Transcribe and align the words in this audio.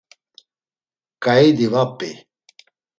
K̆aidi 1.23 1.67
va 1.73 1.83
p̌i. 1.97 2.11